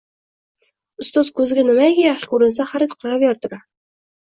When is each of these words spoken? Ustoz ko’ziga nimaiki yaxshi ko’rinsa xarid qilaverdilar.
Ustoz 1.03 1.29
ko’ziga 1.41 1.67
nimaiki 1.67 2.03
yaxshi 2.07 2.33
ko’rinsa 2.33 2.69
xarid 2.73 2.99
qilaverdilar. 3.05 3.65